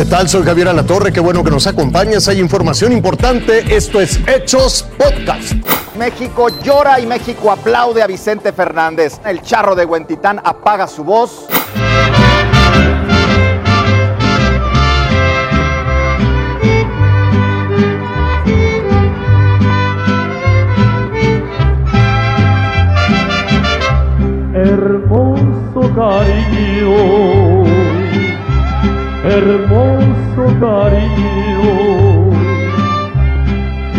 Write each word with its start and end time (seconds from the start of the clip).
¿Qué 0.00 0.06
tal? 0.06 0.30
Soy 0.30 0.42
Javier 0.44 0.66
Alatorre, 0.66 1.12
qué 1.12 1.20
bueno 1.20 1.44
que 1.44 1.50
nos 1.50 1.66
acompañas. 1.66 2.26
Hay 2.28 2.40
información 2.40 2.90
importante. 2.90 3.76
Esto 3.76 4.00
es 4.00 4.18
Hechos 4.26 4.86
Podcast. 4.96 5.52
México 5.94 6.48
llora 6.62 6.98
y 7.00 7.06
México 7.06 7.52
aplaude 7.52 8.02
a 8.02 8.06
Vicente 8.06 8.50
Fernández. 8.54 9.20
El 9.26 9.42
charro 9.42 9.74
de 9.74 9.84
Huentitán 9.84 10.40
apaga 10.42 10.86
su 10.86 11.04
voz. 11.04 11.44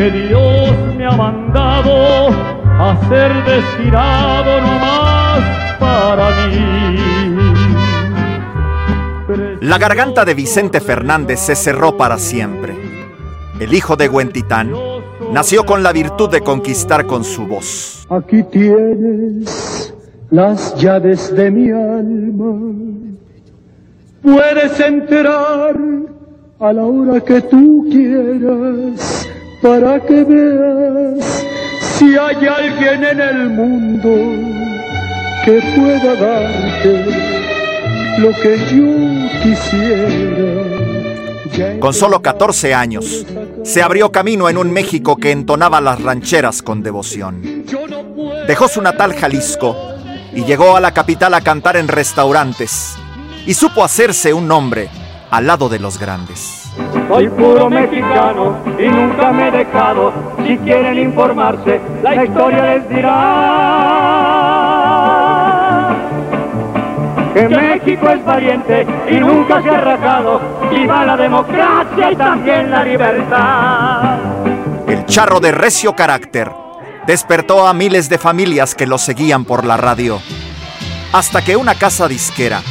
Que 0.01 0.09
Dios 0.09 0.71
me 0.97 1.05
ha 1.05 1.11
mandado 1.11 2.29
a 2.29 2.97
ser 3.07 3.31
destinado 3.45 4.59
nomás 4.61 5.41
para 5.79 6.29
mí. 6.47 6.97
La 9.61 9.77
garganta 9.77 10.25
de 10.25 10.33
Vicente 10.33 10.79
Fernández 10.79 11.39
se 11.39 11.55
cerró 11.55 11.97
para 11.97 12.17
siempre. 12.17 12.75
El 13.59 13.75
hijo 13.75 13.95
de 13.95 14.09
Huentitán 14.09 14.73
nació 15.31 15.67
con 15.67 15.83
la 15.83 15.91
virtud 15.91 16.31
de 16.31 16.41
conquistar 16.41 17.05
con 17.05 17.23
su 17.23 17.45
voz. 17.45 18.07
Aquí 18.09 18.41
tienes 18.41 19.93
las 20.31 20.75
llaves 20.77 21.31
de 21.35 21.51
mi 21.51 21.69
alma. 21.69 22.73
Puedes 24.23 24.79
entrar 24.79 25.75
a 26.59 26.73
la 26.73 26.83
hora 26.83 27.21
que 27.21 27.39
tú 27.41 27.85
quieras 27.91 29.30
para 29.61 29.99
que 29.99 30.23
veas 30.23 31.45
si 31.97 32.17
hay 32.17 32.47
alguien 32.47 33.03
en 33.03 33.21
el 33.21 33.49
mundo 33.49 34.09
que 35.45 35.61
pueda 35.75 36.15
darte 36.15 37.05
lo 38.17 38.31
que 38.41 38.57
yo 38.75 38.93
quisiera. 39.43 40.81
Con 41.79 41.93
solo 41.93 42.21
14 42.21 42.73
años, 42.73 43.25
se 43.63 43.81
abrió 43.81 44.11
camino 44.11 44.49
en 44.49 44.57
un 44.57 44.71
México 44.71 45.17
que 45.17 45.31
entonaba 45.31 45.81
las 45.81 46.01
rancheras 46.01 46.61
con 46.61 46.81
devoción. 46.81 47.65
Dejó 48.47 48.67
su 48.67 48.81
natal 48.81 49.13
Jalisco 49.13 49.75
y 50.33 50.43
llegó 50.43 50.75
a 50.75 50.79
la 50.79 50.91
capital 50.93 51.33
a 51.33 51.41
cantar 51.41 51.77
en 51.77 51.87
restaurantes 51.87 52.95
y 53.45 53.53
supo 53.53 53.83
hacerse 53.83 54.33
un 54.33 54.47
nombre 54.47 54.89
al 55.29 55.45
lado 55.45 55.69
de 55.69 55.79
los 55.79 55.99
grandes. 55.99 56.60
Soy 57.07 57.27
puro 57.29 57.69
mexicano 57.69 58.55
y 58.79 58.87
nunca 58.87 59.31
me 59.31 59.49
he 59.49 59.51
dejado. 59.51 60.13
Si 60.45 60.57
quieren 60.57 60.97
informarse, 60.99 61.81
la 62.01 62.23
historia 62.23 62.75
les 62.75 62.89
dirá 62.89 63.21
que 67.33 67.49
México 67.49 68.09
es 68.09 68.25
valiente 68.25 68.87
y 69.09 69.15
nunca 69.15 69.61
se 69.61 69.69
ha 69.69 69.81
rajado. 69.81 70.41
Viva 70.69 71.05
la 71.05 71.17
democracia 71.17 72.11
y 72.11 72.15
también 72.15 72.71
la 72.71 72.83
libertad. 72.85 74.19
El 74.87 75.05
charro 75.05 75.41
de 75.41 75.51
recio 75.51 75.93
carácter 75.93 76.51
despertó 77.05 77.67
a 77.67 77.73
miles 77.73 78.07
de 78.09 78.17
familias 78.17 78.75
que 78.75 78.87
lo 78.87 78.97
seguían 78.97 79.43
por 79.43 79.65
la 79.65 79.75
radio, 79.75 80.21
hasta 81.11 81.41
que 81.41 81.57
una 81.57 81.75
casa 81.75 82.07
disquera 82.07 82.61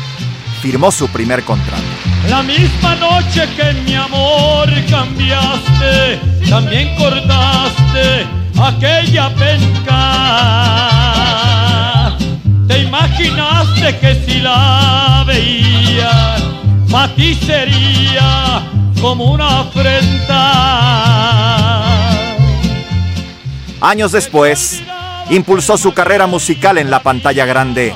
firmó 0.61 0.93
su 0.93 1.09
primer 1.09 1.43
contrato. 1.45 1.83
La 2.29 2.43
misma 2.43 2.95
noche 2.97 3.49
que 3.57 3.73
mi 3.85 3.95
amor 3.95 4.69
cambiaste, 4.89 6.21
también 6.49 6.95
cortaste 6.97 8.27
aquella 8.63 9.35
penca. 9.35 9.97
Te 12.69 12.79
imaginaste 12.79 13.99
que 13.99 14.15
si 14.27 14.41
la 14.41 15.25
veía, 15.27 16.37
pa' 16.91 17.09
ti 17.15 17.35
sería 17.35 18.63
como 19.01 19.33
una 19.33 19.61
afrenta. 19.61 20.91
Años 23.81 24.13
después, 24.13 24.83
impulsó 25.31 25.79
su 25.79 25.95
carrera 25.95 26.27
musical 26.27 26.77
en 26.79 26.91
la 26.91 27.03
pantalla 27.03 27.47
grande. 27.47 27.95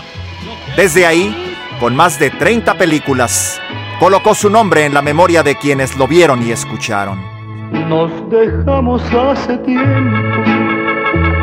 Desde 0.77 1.07
ahí, 1.07 1.44
con 1.81 1.95
más 1.97 2.19
de 2.19 2.31
30 2.31 2.75
películas, 2.75 3.61
colocó 3.99 4.35
su 4.35 4.51
nombre 4.51 4.85
en 4.85 4.95
la 4.95 5.03
memoria 5.03 5.43
de 5.43 5.57
quienes 5.57 5.97
lo 5.97 6.07
vieron 6.07 6.43
y 6.47 6.51
escucharon. 6.51 7.19
Nos 7.89 8.11
dejamos 8.31 9.03
hace 9.13 9.59
tiempo, 9.59 10.43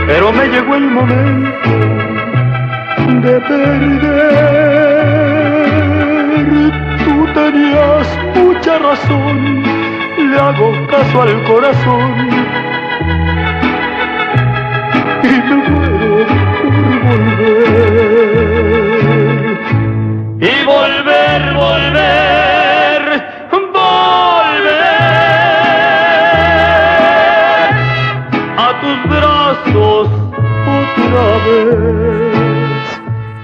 pero 0.08 0.31
me 0.31 0.47
llegó 0.47 0.75
el 0.75 0.90
momento 0.90 1.69
de 3.22 3.40
perder. 3.42 4.22
Tú 7.03 7.28
tenías 7.34 8.08
mucha 8.36 8.80
razón, 8.80 9.63
le 10.18 10.38
hago 10.40 10.72
caso 10.88 11.22
al 11.22 11.44
corazón 11.44 12.30
y 15.24 15.28
me 15.28 15.56
muero 15.69 16.41
volver, 21.62 23.04
volver, 23.52 24.66
a 28.58 28.70
tus 28.82 28.98
brazos 29.10 30.08
otra 30.82 31.28
vez. 31.46 32.82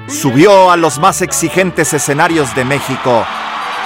Subió 0.08 0.72
a 0.72 0.78
los 0.78 0.98
más 1.00 1.22
exigentes 1.22 1.94
escenarios 1.94 2.56
de 2.56 2.66
México 2.66 3.24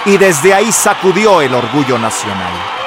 y 0.06 0.18
desde 0.18 0.53
ahí 0.53 0.72
sacudió 0.72 1.42
el 1.42 1.53
orgullo 1.53 2.00
nacional. 2.00 2.81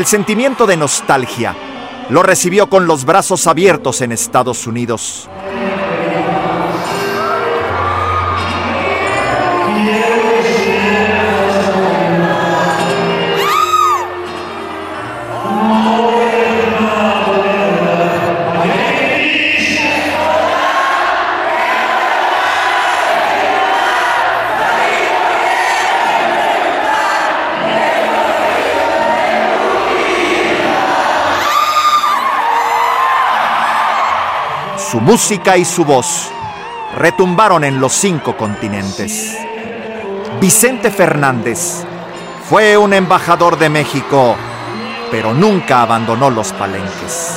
El 0.00 0.06
sentimiento 0.06 0.66
de 0.66 0.78
nostalgia 0.78 1.54
lo 2.08 2.22
recibió 2.22 2.70
con 2.70 2.86
los 2.86 3.04
brazos 3.04 3.46
abiertos 3.46 4.00
en 4.00 4.12
Estados 4.12 4.66
Unidos. 4.66 5.28
Su 34.90 35.00
música 35.00 35.56
y 35.56 35.64
su 35.64 35.84
voz 35.84 36.32
retumbaron 36.96 37.62
en 37.62 37.78
los 37.78 37.92
cinco 37.92 38.36
continentes. 38.36 39.38
Vicente 40.40 40.90
Fernández 40.90 41.84
fue 42.48 42.76
un 42.76 42.92
embajador 42.92 43.56
de 43.56 43.68
México, 43.68 44.34
pero 45.12 45.32
nunca 45.32 45.82
abandonó 45.82 46.28
los 46.28 46.52
palenques. 46.54 47.36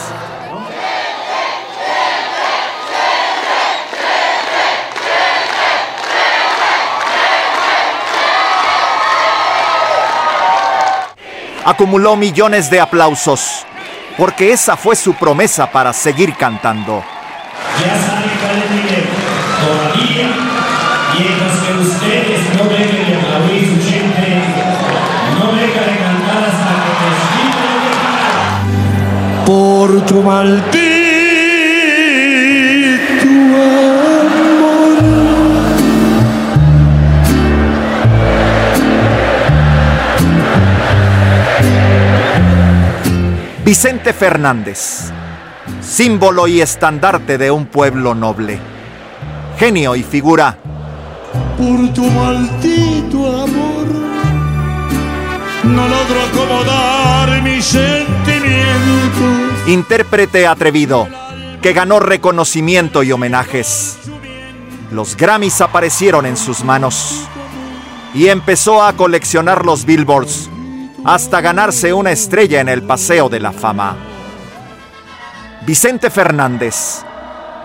Acumuló 11.63 12.15
millones 12.15 12.71
de 12.71 12.79
aplausos, 12.79 13.63
porque 14.17 14.51
esa 14.51 14.75
fue 14.75 14.95
su 14.95 15.13
promesa 15.13 15.71
para 15.71 15.93
seguir 15.93 16.35
cantando 16.35 17.03
ya 17.81 17.93
sabe 18.05 18.27
cuál 18.41 18.57
es 18.63 18.69
mi 18.71 18.81
Todavía, 19.63 20.27
mientras 21.17 21.53
que 21.59 21.71
ustedes 21.79 22.41
no 22.57 22.63
dejen 22.69 23.03
de 23.07 23.13
aplaudir 23.15 23.63
su 23.65 23.77
gente, 23.89 24.25
no 25.39 25.45
dejen 25.53 25.85
de 25.85 25.97
cantar 26.03 26.41
hasta 26.49 26.73
que 26.83 27.05
les 27.09 27.23
quiten 27.35 27.81
Por 29.45 29.89
tu 30.05 30.17
maldito 30.21 30.93
amor. 34.43 34.97
Vicente 43.63 44.13
Fernández 44.13 45.12
símbolo 45.93 46.47
y 46.47 46.59
estandarte 46.59 47.37
de 47.37 47.51
un 47.51 47.67
pueblo 47.67 48.15
noble, 48.15 48.57
genio 49.59 49.95
y 49.95 50.01
figura. 50.01 50.57
Por 51.55 51.93
tu 51.93 52.03
maldito 52.05 53.43
amor, 53.43 53.85
no 55.65 55.87
logro 55.87 56.21
acomodar 56.31 57.43
mis 57.43 57.63
sentimientos. 57.63 59.67
Intérprete 59.67 60.47
atrevido, 60.47 61.07
que 61.61 61.73
ganó 61.73 61.99
reconocimiento 61.99 63.03
y 63.03 63.11
homenajes. 63.11 63.99
Los 64.91 65.15
Grammys 65.15 65.61
aparecieron 65.61 66.25
en 66.25 66.37
sus 66.37 66.63
manos 66.63 67.27
y 68.15 68.29
empezó 68.29 68.81
a 68.81 68.93
coleccionar 68.93 69.63
los 69.63 69.85
billboards 69.85 70.49
hasta 71.05 71.39
ganarse 71.39 71.93
una 71.93 72.11
estrella 72.11 72.61
en 72.61 72.69
el 72.69 72.81
Paseo 72.81 73.29
de 73.29 73.39
la 73.39 73.51
Fama. 73.51 74.12
Vicente 75.65 76.09
Fernández 76.09 77.03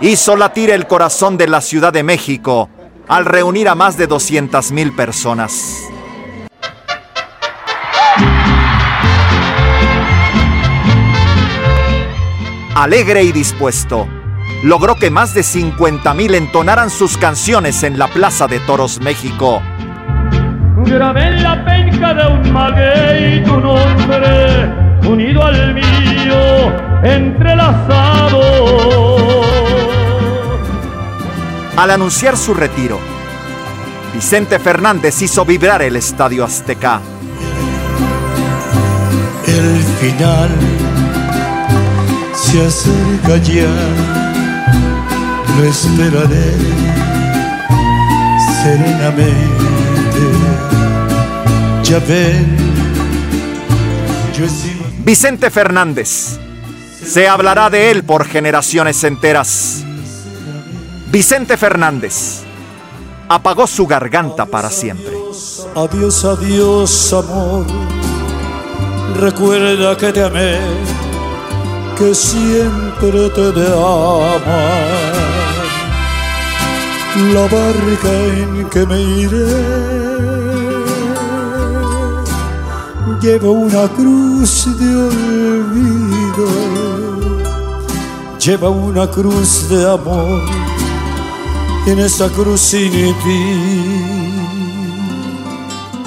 hizo 0.00 0.36
latir 0.36 0.70
el 0.70 0.86
corazón 0.86 1.36
de 1.36 1.48
la 1.48 1.60
Ciudad 1.60 1.92
de 1.92 2.02
México 2.02 2.68
al 3.08 3.24
reunir 3.24 3.68
a 3.68 3.74
más 3.74 3.96
de 3.96 4.08
200.000 4.08 4.94
personas. 4.94 5.82
Alegre 12.76 13.24
y 13.24 13.32
dispuesto, 13.32 14.06
logró 14.62 14.94
que 14.94 15.10
más 15.10 15.34
de 15.34 15.40
50.000 15.40 16.34
entonaran 16.36 16.90
sus 16.90 17.18
canciones 17.18 17.82
en 17.82 17.98
la 17.98 18.06
Plaza 18.06 18.46
de 18.46 18.60
Toros 18.60 19.00
México 19.00 19.60
grabé 20.88 21.26
en 21.26 21.42
la 21.42 21.64
penca 21.64 22.14
de 22.14 22.26
un 22.26 22.52
maguey 22.52 23.42
tu 23.44 23.60
nombre, 23.60 24.72
unido 25.06 25.44
al 25.44 25.74
mío, 25.74 26.87
entrelazado. 27.02 28.68
Al 31.76 31.90
anunciar 31.90 32.36
su 32.36 32.54
retiro, 32.54 32.98
Vicente 34.12 34.58
Fernández 34.58 35.22
hizo 35.22 35.44
vibrar 35.44 35.82
el 35.82 35.96
Estadio 35.96 36.44
Azteca. 36.44 37.00
El 39.46 39.82
final 40.00 40.50
se 42.34 42.66
acerca 42.66 43.36
ya, 43.38 43.70
lo 45.56 45.64
esperaré 45.64 46.54
serenamente 48.62 49.48
Vicente 55.04 55.50
Fernández. 55.50 56.38
Se 57.04 57.28
hablará 57.28 57.70
de 57.70 57.90
él 57.90 58.04
por 58.04 58.26
generaciones 58.26 59.02
enteras. 59.04 59.84
Vicente 61.10 61.56
Fernández 61.56 62.42
apagó 63.28 63.66
su 63.66 63.86
garganta 63.86 64.46
para 64.46 64.70
siempre. 64.70 65.12
Adiós, 65.74 66.24
adiós, 66.24 67.12
amor. 67.12 67.66
Recuerda 69.18 69.96
que 69.96 70.12
te 70.12 70.22
amé, 70.24 70.58
que 71.96 72.14
siempre 72.14 73.30
te 73.30 73.52
de 73.52 73.66
amar. 73.66 75.18
La 77.32 77.42
barca 77.42 78.12
en 78.12 78.68
que 78.68 78.86
me 78.86 79.00
iré 79.00 80.08
lleva 83.20 83.50
una 83.50 83.88
cruz 83.88 84.66
de 84.78 84.96
olvido, 84.96 86.48
lleva 88.48 88.70
una 88.70 89.06
cruz 89.10 89.68
de 89.68 89.90
amor, 89.90 90.40
en 91.86 91.98
esa 91.98 92.30
cruz 92.30 92.62
sin 92.62 92.90
ti. 92.90 93.42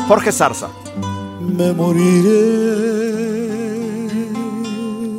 Jorge 0.07 0.31
Zarza. 0.31 0.69
Me 1.39 1.71
moriré. 1.71 3.11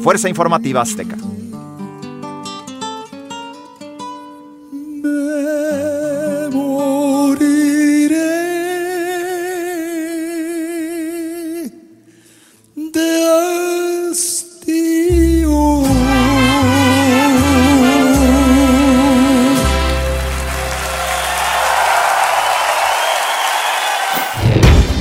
Fuerza 0.02 0.28
Informativa 0.28 0.80
Azteca. 0.80 1.16